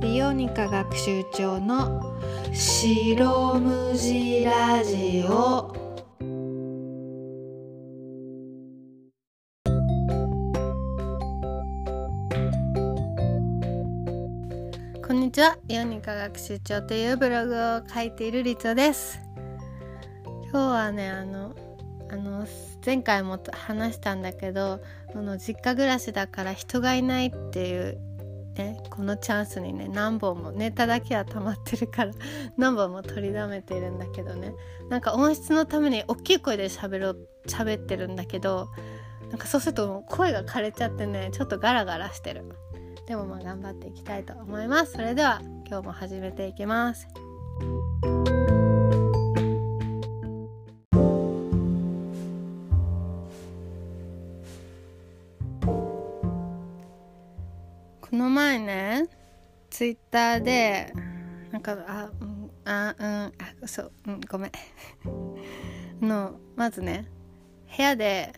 [0.00, 2.16] リオニカ学習長の
[2.54, 5.72] 白無地ラジオ。
[15.04, 15.58] こんにちは。
[15.66, 19.20] リオニカ学習長というブログを書いているリツです。
[20.44, 21.56] 今日はねあの
[22.08, 22.46] あの
[22.86, 24.80] 前回も話したんだけど
[25.12, 28.07] この実家暮らしだから人がいないっていう
[28.58, 32.12] ねこのチャンスにね何本もネタだけは溜まってるから
[32.58, 34.54] 何本も取りだめてるんだけどね。
[34.90, 37.14] なんか音質のために大きい声で喋ろ
[37.46, 38.68] 喋ってるんだけど
[39.30, 42.44] なんかそうすると声が枯れちゃってねちょっとガラガラしてる。
[43.06, 44.92] でもまあ頑張っていきたいと思います。
[44.92, 47.08] それでは今日も始めていきます。
[59.88, 60.92] イッターで
[61.50, 63.32] なんかあうんあうんあ
[63.66, 64.52] そううんごめん。
[66.00, 67.06] のまずね
[67.76, 68.32] 部屋で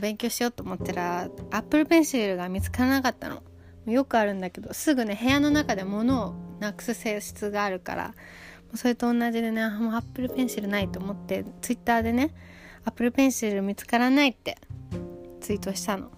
[0.00, 3.42] 勉強しようと思ったらアップルペンシルが見つからなかったの。
[3.86, 8.14] よくあるんだけどすぐね部屋の中で物をなくす性質があるから
[8.74, 12.34] それと同じでねもうアップルペンシルないと思ってツイッターでね
[12.84, 14.56] アップルペンシル見つからないって
[15.40, 16.10] ツイートしたの。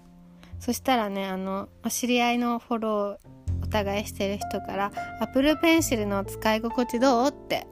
[0.59, 3.36] そしたらねあの知り合いのフォロー
[3.67, 7.67] お互いしてる人から「アップルペンシルの使い心地どう?」って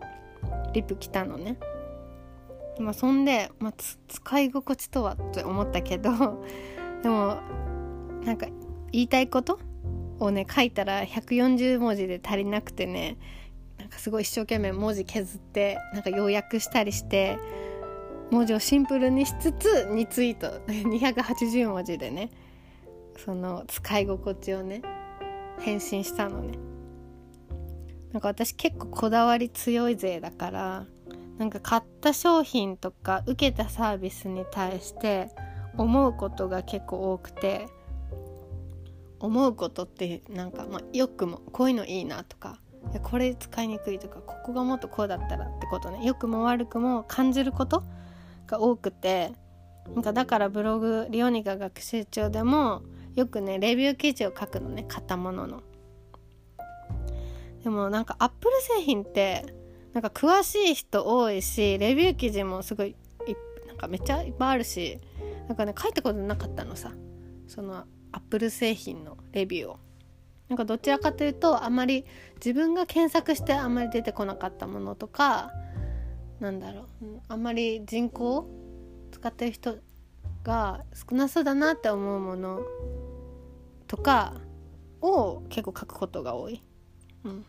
[0.73, 1.57] リプ来たのね。
[2.77, 3.73] まあ、そんで、まあ、
[4.09, 6.11] 使い心地とはって思ったけど
[7.01, 7.37] でも
[8.25, 8.47] なんか
[8.91, 9.59] 言いたいこと
[10.19, 13.17] をね書いたら140文字で足りなくてね
[13.79, 17.37] なんかすごい一生懸命文字削ってなんか要約したりして
[18.29, 22.29] 文字をシンプルにしつつ2ツイート 280文字でね
[23.17, 24.81] その使い心地をね
[25.59, 26.57] 返信したのね。
[28.11, 30.85] なんか私結構こだわり強い勢だから
[31.37, 35.29] なんか買った商品とか受けたサービスに対して
[35.77, 37.67] 思うことが結構多くて
[39.19, 42.59] 思うことってなんか、まあ、よくもこういうのいいなとか
[43.03, 45.99] これ使いにくいとかここがもっとこうだったらってことね。
[46.03, 47.83] 良くも悪くも感じること
[48.47, 49.33] が多くて
[49.93, 52.83] なんかだからブログリオニカ学習帳でも
[53.15, 55.63] よくねレビュー記事を書くのね買ったものの。
[57.63, 59.45] でもなんかアップル製品って
[59.93, 62.95] なんか詳しい人多いしレビュー記事もすごい
[63.67, 64.99] なんかめっちゃいっぱいあるし
[65.47, 66.91] なんかね書いたことなかったのさ。
[67.47, 69.79] そのアップル製品のレビューを。
[70.47, 72.05] なんかどちらかというとあまり
[72.35, 75.51] 自分が検索してあんまり出てこなかったものとか
[76.39, 78.47] なんだろうあんまり人口
[79.11, 79.79] 使ってる人
[80.45, 82.61] が少なそうだなって思うもの
[83.87, 84.35] とか
[85.01, 86.61] を結構書くことが多い。
[87.25, 87.45] うん。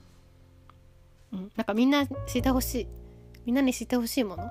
[1.32, 2.88] うん、なんかみんな知ってほしい。
[3.44, 4.48] みんなに知ってほしいもの。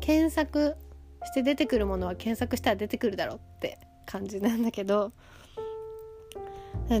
[0.00, 0.76] 検索
[1.24, 5.12] して出てくるものは検索したら出てくるだろうって感じなんだけど。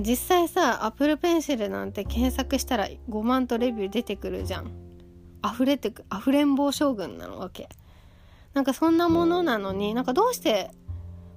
[0.00, 4.70] 実際さアップルペンシルなんて検索したら5万とレビュー出てくるじゃん。
[5.44, 7.68] 溢れてく溢れん坊将軍なのわけ。
[8.56, 10.70] なんかそんなものなのになんかどうして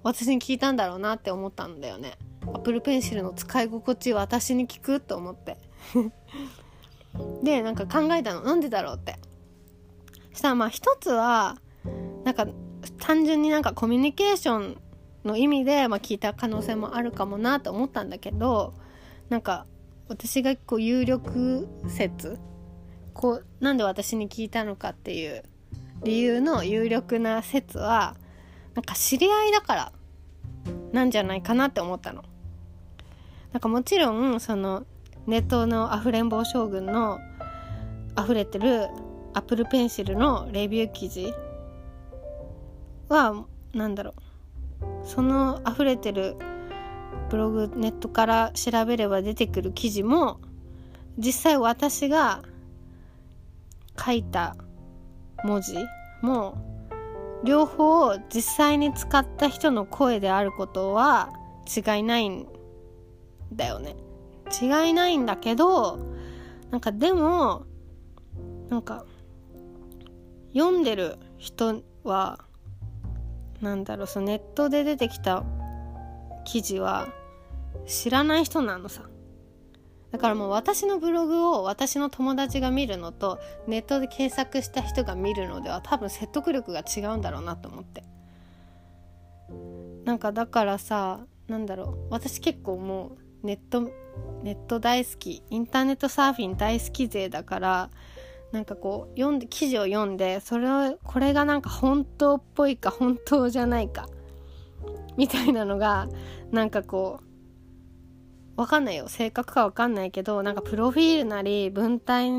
[0.03, 2.17] 私に聞いたんだろうなって思ったんだよね。
[2.43, 5.57] アップルペンシルの使い心地私に聞くと思って。
[7.43, 8.43] でなんか考えたの。
[8.43, 9.19] なんでだろうって。
[10.31, 11.57] そしたらまあ一つは
[12.23, 12.47] なんか
[12.99, 14.81] 単純になんかコミュニケーション
[15.25, 18.75] の意味で、まあ、聞いた可能性もあるかもなと思ったんだけど
[19.27, 19.65] なんか
[20.07, 22.39] 私がこう有力説
[23.13, 25.43] こうなんで私に聞いたのかっていう
[26.03, 28.15] 理由の有力な説は
[28.75, 29.91] なんか知り合いだから
[30.91, 32.23] なんじゃないかなって思ったの。
[33.51, 34.85] なんかもちろんその
[35.25, 37.19] ネットのあふれん坊将軍の
[38.17, 38.87] 溢れてる
[39.33, 41.33] アップルペンシルのレビュー記事
[43.07, 44.13] は何だろ
[44.81, 46.35] うその溢れてる
[47.29, 50.39] ブログネットから調べれば出てくる記事も
[51.17, 52.43] 実際私が
[54.03, 54.55] 書いた
[55.43, 55.75] 文字
[56.21, 56.57] も
[57.43, 61.29] 両方実際に使った人の声であることは
[61.65, 62.47] 違いないん
[63.53, 63.95] だよね。
[64.61, 65.99] 違いないんだけど
[66.71, 67.65] なんかでも
[68.69, 69.05] なんか
[70.53, 72.39] 読んでる人は
[73.61, 75.43] なんだろうそのネットで出てきた
[76.45, 77.07] 記事は
[77.85, 79.03] 知らない人なのさ
[80.11, 88.03] だからもう私のブログを私の友達が見るのとネットで検索した人が見るのでは多分説得力が違うんだろうなと思って。
[90.05, 92.07] なんかだからさなんだろう。
[92.09, 93.81] 私結構もうネット
[94.43, 95.43] ネット大好き。
[95.49, 97.89] インターネットサーフィン大好き勢だから
[98.51, 104.07] なんかこう読んで記事を読んでそれをこれがなんか本当っぽいか本当じゃないか
[105.17, 106.07] みたいなのが
[106.51, 107.28] なんかこう
[108.59, 112.29] わかんないよ正確かわかんないけどなんかプロフィールなり文体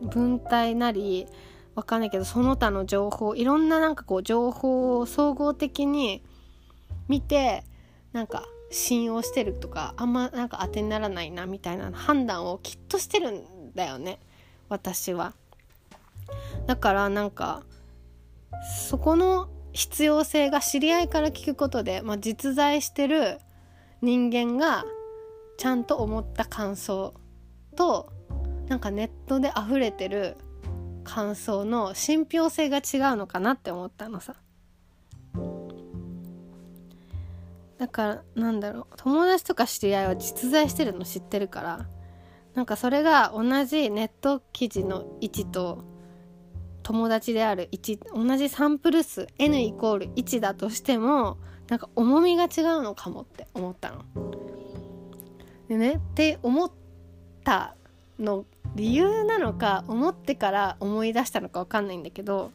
[0.00, 1.28] 文体なり
[1.76, 6.24] わかんないけどその他の情報いろんななんかこう情報を総合的に
[7.06, 7.62] 見て
[8.12, 8.42] なんか
[8.72, 14.18] 信用してるとかあんまなんか当てにならないなみたいな判断をきっとしてるんだよね
[14.68, 15.32] 私は。
[16.66, 17.62] だからなんか
[18.88, 23.38] そこの必要性が知り合いから聞くことで、まあ、実在してる
[24.00, 24.84] 人間が
[25.62, 27.14] ちゃんと思った感想
[27.76, 28.12] と
[28.66, 30.36] なんかネットで溢れてる
[31.04, 34.34] 感想の信憑性が違うのかなって思ったのさ
[37.78, 41.86] だからなんだろう友達とか知り合いは実在してるの知ってるから
[42.54, 45.84] なんかそれが同じネット記事の位置と
[46.82, 51.38] 友達である1同じサンプル数 n イコール1だとしても
[51.68, 54.51] なんか重みが違うのかもって思ったの。
[55.68, 56.70] でねって思っ
[57.44, 57.74] た
[58.18, 58.44] の
[58.74, 62.50] 理由なのか思ってから思い出したのか分かんないんだけど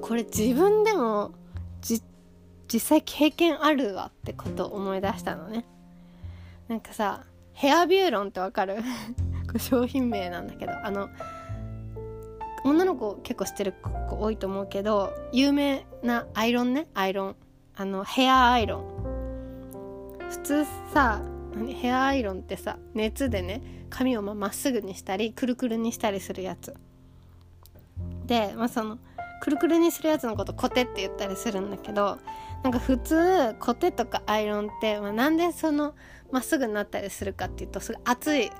[0.00, 1.32] これ自分でも
[1.82, 2.00] 実
[2.80, 5.64] 際経験あるわってことを思い出したのね。
[6.68, 8.76] なんかさヘアビューロンってわかる？
[9.48, 11.08] これ商品名なんだけどあの
[12.64, 13.74] 女の子結構知ってる
[14.08, 17.36] 子多いと思うけど有名なアイロンねアイロン。
[17.76, 20.20] あのヘアアイロン。
[20.30, 21.20] 普通さ
[21.54, 21.74] 何？
[21.74, 26.74] ヘアアイロンってさ熱でね髪をまっすぐにしたりくるくるにしたりするやつ。
[28.26, 28.98] でまあその
[29.40, 32.18] くるくるにするやつのことコテって言ったりするんだけど
[32.62, 35.94] なんか普通コテとかアイロンって、まあ、なんでその
[36.30, 38.50] まっすぐになったりするかっていうとすごい熱い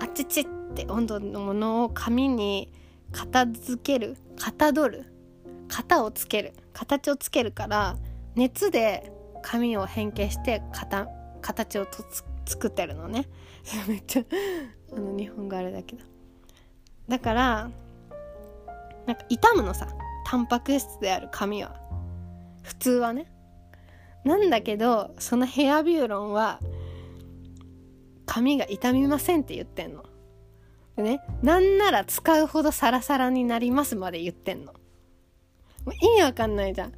[0.00, 2.70] あっちちって温度のものを髪に
[3.12, 5.06] 片付ける型取る
[5.68, 7.96] 型をつける形をつけるから
[8.34, 9.10] 熱で
[9.42, 10.62] 紙を変形して
[11.40, 13.28] 形をとつ作ってるのね。
[13.88, 14.24] めっちゃ
[14.92, 16.04] あの日本語あれだけど。
[17.08, 17.70] だから
[19.06, 19.88] なんか傷むのさ。
[20.28, 21.76] タンパク質である髪は。
[22.64, 23.26] 普通はね。
[24.24, 26.58] なんだけどそのヘアビューロンは
[28.26, 30.04] 髪が傷みませんって言ってんの。
[30.96, 34.72] でね、なんなら使うほどサラサラになりますまで言ってんの。
[34.72, 36.92] もう意味わかんないじゃん。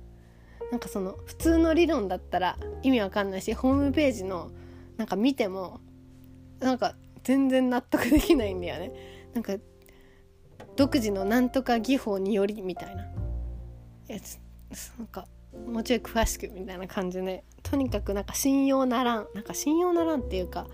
[0.71, 4.51] なんかその普通の理論だったら意味わかんないし、ホームページの
[4.99, 5.81] なんか見ても、
[6.61, 8.93] なんか全然納得できないんだよね。
[9.33, 9.55] なんか
[10.77, 13.07] 独自のなんとか技法によりみたいな。
[14.09, 14.39] やつ
[14.99, 15.27] なんか
[15.67, 17.45] もうちょい詳しくみたいな感じで。
[17.63, 19.27] とにかくなんか信用ならん。
[19.35, 20.67] なんか信用ならんっていうか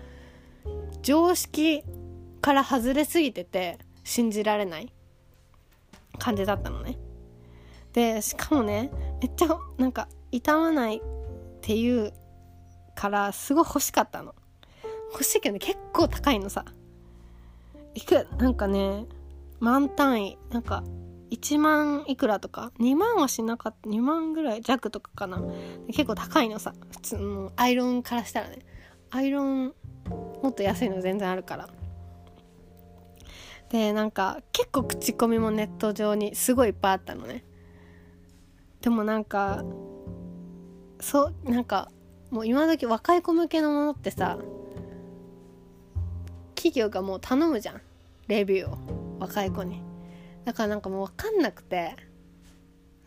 [1.01, 1.83] 常識
[2.41, 4.91] から外れすぎてて信じられない。
[6.17, 6.97] 感じだったのね。
[7.93, 8.91] でしかもね
[9.21, 11.01] めっちゃなんか傷まないっ
[11.61, 12.13] ていう
[12.95, 14.33] からすごい欲しかったの。
[15.11, 16.65] 欲しいけどね結構高いのさ。
[17.93, 19.05] いくなんかね
[19.59, 20.37] 万単位。
[20.49, 20.83] なんか
[21.31, 23.89] 1万いくらとか？2万はしなかった。
[23.89, 25.41] 2万ぐらい弱とかかな。
[25.87, 26.73] 結構高いのさ。
[26.91, 28.59] 普通のアイロンからしたらね。
[29.11, 29.73] アイロン
[30.41, 31.69] もっと安いの全然あるから。
[33.69, 37.43] でなんか結構口コミもネット上にすごいいっぱいあったのね。
[38.81, 39.63] でもなんか
[40.99, 41.89] そうなんか
[42.31, 44.37] もう今時若い子向けのものってさ
[46.55, 47.81] 企業がもう頼むじゃん。
[48.27, 48.77] レビューを。
[49.19, 49.81] 若い子に。
[50.45, 51.95] だからなんかもう分かんなくて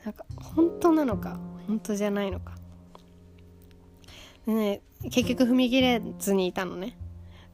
[0.04, 2.54] なんか本当なのか本当じゃないのか。
[4.46, 6.96] でね結局踏み切れずにいたのね。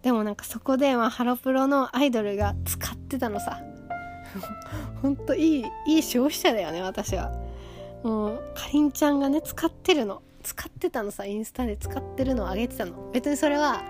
[0.03, 3.61] でもなんかそこで、まあ、ハロプロのアイドルが使ってたのさ。
[5.01, 7.33] ほんといいいい消費者だよね私は。
[8.03, 10.23] もうかりんちゃんがね使ってるの。
[10.45, 13.11] 使ってたのさインスタで使ってるのをあげてたの。
[13.13, 13.83] 別にそれは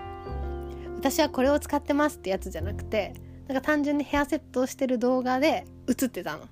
[0.97, 3.13] 私はこれを使ってますってやつじゃなくて
[3.47, 6.47] なんか単純にヘアセットをしてる動画で映ってたの。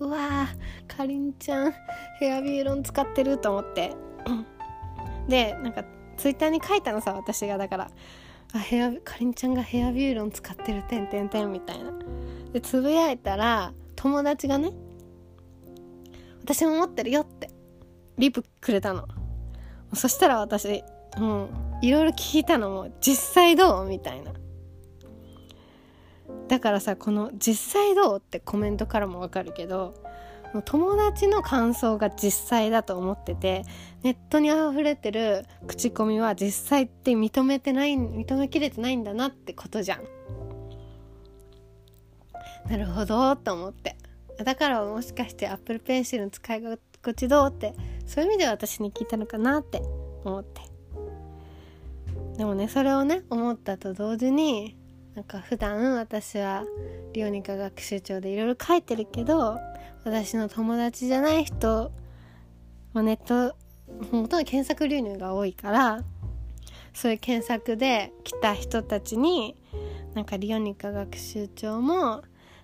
[0.00, 1.72] うわーかりんちゃん
[2.18, 3.94] ヘアビューロン使ってると思って。
[5.28, 5.84] でなんか
[6.18, 7.90] ツイッターに書いたのさ私がだから。
[8.52, 11.92] あヘアかりんちゃんがヘアビューロン使ってるてんてんてんみたいな。
[12.52, 14.70] でつぶやいたら友達がね
[16.42, 17.50] 私も持ってるよって
[18.16, 19.08] リプくれたの。
[19.92, 20.82] そしたら私
[21.18, 21.48] もう
[21.82, 23.86] いろいろ聞いたのも実際どう？
[23.86, 24.32] みたいな
[26.48, 29.94] だからさこの「実際どう?」ってコメントからもわかるけど
[30.64, 33.64] 友達の感想が実際だと思ってて
[34.02, 40.04] ネットに溢れてる口コミは実際って認めてない認めきれてないんだなってことじゃん。
[42.68, 43.96] なるほどと思って
[44.42, 46.62] だからもしかして Apple Pencil の使い
[47.04, 47.74] 心地どうって
[48.06, 49.82] そういう意味で私に聞いたのかなって
[50.24, 50.62] 思って。
[52.38, 54.76] でもねそれをね思ったと同時に
[55.14, 56.64] なんか普段私は
[57.12, 59.58] リオニカ学習帳でいろいろ書いてるけど
[60.04, 61.92] 私の友達じゃない人
[62.92, 63.56] まネット
[64.10, 66.02] ほとんど検索流入が多いから
[66.92, 69.56] そういう検索で来た人たちに
[70.14, 72.22] なんかリオニカ学習帳も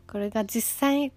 [0.09, 1.13] これが実際っ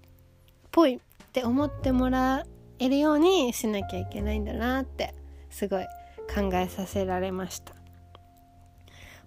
[0.71, 0.99] ぽいっ
[1.31, 2.45] て思ってもら
[2.83, 5.13] えるようにしなきゃいけないんだなって
[5.49, 5.85] すごい
[6.33, 7.73] 考えさせられました。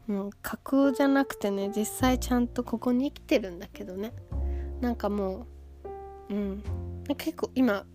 [0.07, 4.13] もう架空じゃなくてね実際ちゃんとここに生きてるんだけどね。
[4.81, 5.47] なんかも
[6.29, 6.63] ううん。
[7.17, 7.87] 結構今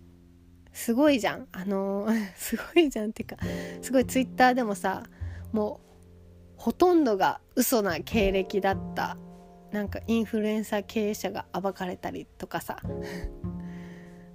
[0.72, 1.48] すごいじゃん。
[1.52, 3.36] あの すごいじゃんっていうか
[3.80, 5.04] すごいツイッターでもさ
[5.52, 5.92] もう
[6.56, 9.16] ほとんどが嘘な経歴だった
[9.70, 12.78] なんかインフルエンサー経営者が暴かれたりとかさ。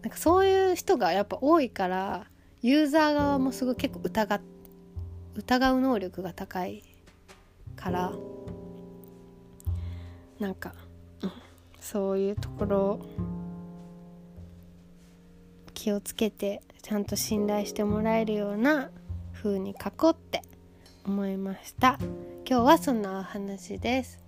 [0.08, 2.28] なんかそういう人がやっぱ多いから
[2.62, 4.40] ユーザー側もすごい結構疑
[5.36, 6.82] 疑う能力が高い
[7.76, 8.14] から
[10.40, 10.74] なんか、
[11.82, 13.00] そういうところ
[15.74, 18.92] 気をつけてちゃんと信頼してもらえるような
[19.34, 20.42] 風に書こうって
[21.06, 21.98] 思いました。
[22.50, 24.26] 今日はそんなお話です。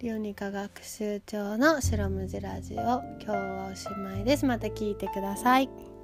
[0.00, 4.46] リオニカ学習帳の白むじラジオ今日はおしまいです。
[4.46, 5.97] また聞いてください。